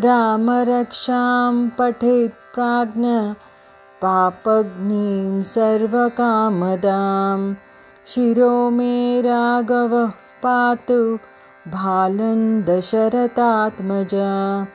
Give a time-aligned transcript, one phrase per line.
[0.05, 3.09] रामरक्षां पठेत् प्राज्ञ
[4.03, 7.41] पापग्निं सर्वकामदां
[8.13, 10.11] शिरो मे राघवः
[10.43, 11.19] पातु
[11.69, 14.67] भालं दशरथात्मजा।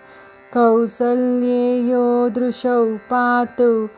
[0.54, 3.90] कौसल्येयो दृशौ पातु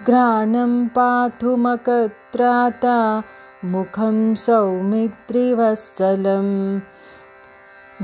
[0.08, 3.24] घ्राणं पातु मकत्राता
[3.66, 6.80] मुखं सौमित्रिवत्सलं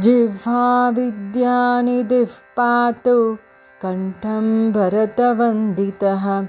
[0.02, 3.38] जिह्वाविद्यानिधिः पातु
[3.82, 6.46] कण्ठं भरतवन्दितः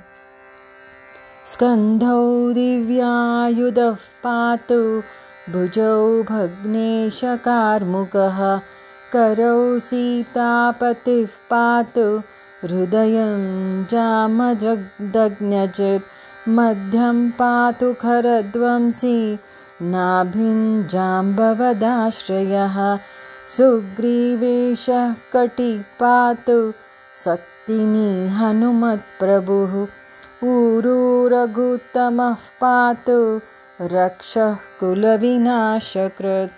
[1.51, 2.17] स्कन्धौ
[2.55, 4.81] दिव्यायुधः पातु
[5.53, 5.95] भुजौ
[6.31, 8.39] भग्नेशकार्मुकः
[9.13, 12.05] करौ सीतापतिः पातु
[12.65, 13.41] हृदयं
[13.93, 16.11] जामजग्दग्नचित्
[16.59, 19.17] मध्यं पातु खरध्वंसी
[19.95, 22.77] नाभिञ्जाम्बवदाश्रयः
[23.57, 26.59] सुग्रीवेशः कटि पातु
[27.25, 29.75] सत्तिनी हनुमत्प्रभुः
[30.45, 33.41] ऊरू रघुत्तमः पातु
[33.83, 36.51] रक्षः कुलविनाशकृत्।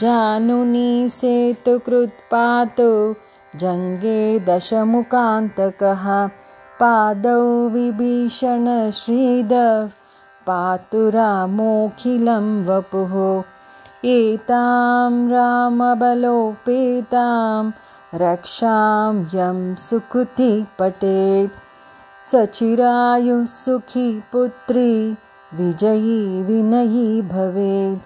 [0.00, 3.14] जानुनी सेतुकृत् पातु
[3.56, 6.30] जङ्गे दशमुखान्तकः।
[6.80, 9.90] पादौ विभीषणश्रीधः
[10.46, 13.44] पातु रामोऽखिलं वपुः।
[14.04, 17.70] एतां रामबलोपेतां
[18.14, 21.61] रक्षां यं सुकृति पठेत्
[22.30, 25.16] सचिरायुः सुखी पुत्री
[25.54, 28.02] विजयी विनयी भवेत्।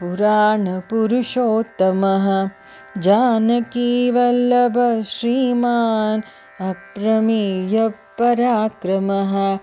[0.00, 2.50] पुराणपुरुषोत्तमः
[2.98, 6.22] जानकीवल्लभ श्रीमान्
[6.60, 9.58] अप्रमेयपराक्रमः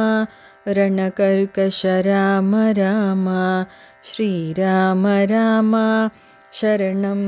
[0.77, 3.27] रणकर्कश राम राम
[4.13, 5.75] श्रीराम राम
[6.61, 7.21] शरणं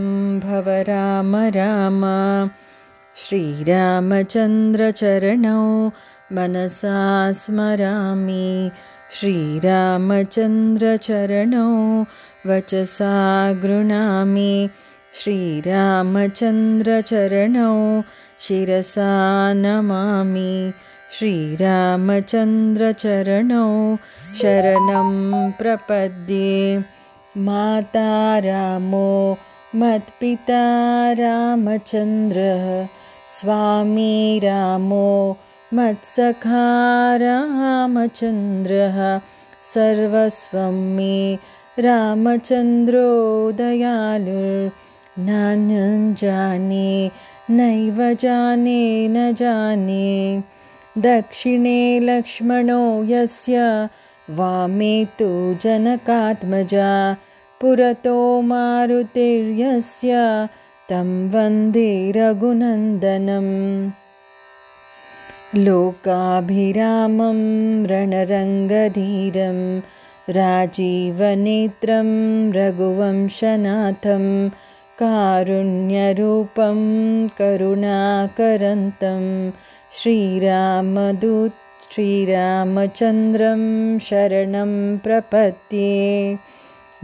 [0.43, 2.01] भव राम राम
[3.27, 4.31] श्रीरामचन्द्रचरणौ
[6.35, 6.99] मनसा
[7.35, 8.47] स्मरामि
[9.19, 12.03] श्रीरामचन्द्रचरणौ
[12.49, 14.67] वचसा गृणामि
[15.23, 18.01] श्रीरामचन्द्रचरणौ
[18.47, 19.11] शिरसा
[19.55, 20.71] नमामि।
[21.19, 23.95] श्रीरामचन्द्रचरणौ
[24.41, 26.79] शरणं प्रपद्ये।
[27.35, 29.37] माता रामो
[29.75, 32.85] मत्पिता रामचन्द्रः।
[33.27, 35.37] स्वामी रामो
[35.73, 36.63] मत्सखा
[37.15, 38.97] रामचन्द्रः
[39.63, 41.37] सर्वस्वं मे
[41.79, 43.11] रामचन्द्रो
[46.21, 47.11] जाने
[47.49, 50.43] नैव जाने न जाने।
[50.97, 53.89] दक्षिणे लक्ष्मणो यस्य
[54.29, 55.29] वामे तु
[55.61, 57.17] जनकात्मजा।
[57.61, 60.11] पुरतो मारुतिर्यस्य
[60.89, 64.00] तं वन्दे रघुनन्दनम्
[65.55, 69.79] लोकाभिरामं रणरङ्गधीरं
[70.29, 72.07] राजीवनेत्रं
[72.51, 74.49] रघुवंशनाथं
[74.99, 79.49] कारुण्यरूपं करुणाकरन्तं
[80.01, 86.35] श्रीरामदूत् श्रीरामचन्द्रं शरणं प्रपद्ये।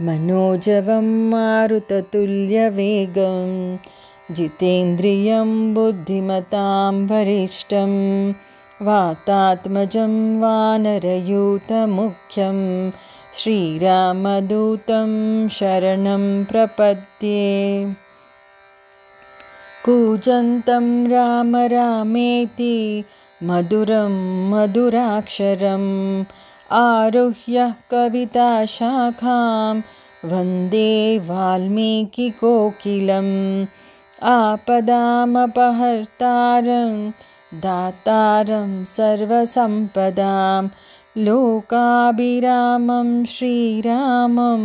[0.00, 3.76] मनोजवं मारुततुल्यवेगं
[4.30, 7.92] जितेन्द्रियं बुद्धिमतां वरिष्ठं
[8.82, 11.30] वातात्मजं वानरयूतमुख्यं
[13.38, 15.12] श्रीरामदूतं
[15.48, 17.84] शरणं प्रपद्ये।
[19.84, 23.04] कूजन्तं राम रामेति
[23.42, 24.14] मधुरं
[24.50, 26.24] मधुराक्षरम्
[26.72, 29.80] आरुह्य कविताशाखां
[30.24, 32.26] वन्दे वाल्मीकिकोकिलम्
[34.22, 37.10] आपदामपहर्तारं
[37.60, 40.68] दातारं सर्वसम्पदां
[41.24, 44.64] लोकाभिरामं श्रीरामं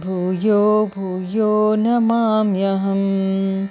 [0.00, 3.68] भूयो भूयो नमाम्यहम्।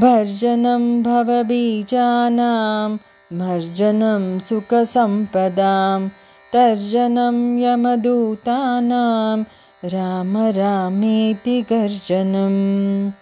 [0.00, 2.90] भर्जनं भवबीजानां
[3.38, 6.08] मर्जनं सुखसम्पदाम्
[6.52, 9.42] तर्जनं यमदूतानां
[9.84, 13.21] राम रामेति गर्जनं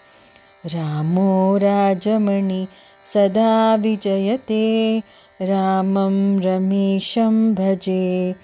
[0.67, 2.67] रामो राजमणि
[3.05, 5.03] सदा विजयते।
[5.43, 8.35] रामं रमेशं भजे।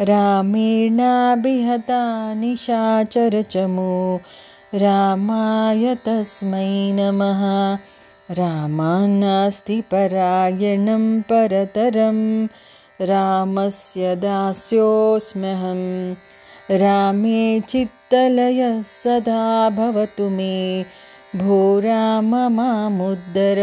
[0.00, 4.20] रामेणाभिहता निशाचरचमो।
[4.74, 7.78] रामाय तस्मै नमः।
[8.34, 12.46] रामान्नास्ति परायणं परतरम्
[13.00, 16.14] रामस्य दास्योऽस्म्यहं
[16.70, 20.84] रामे चित्तलयः सदा भवतु मे
[21.36, 23.58] भो राम मामुद्धर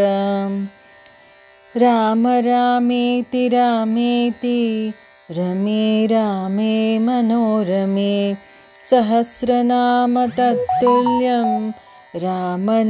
[1.77, 4.93] राम रामेति रामेति
[5.37, 8.15] रमे रामे मनोरमे
[8.89, 11.51] सहस्रनाम तत्तुल्यं
[12.23, 12.87] रामनामवरानने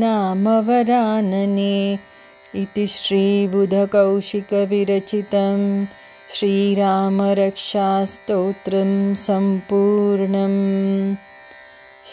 [2.61, 5.65] इति श्रीबुधकौशिकविरचितम्
[6.35, 8.91] श्रीरामरक्षास्तोत्रं
[9.25, 10.57] सम्पूर्णम्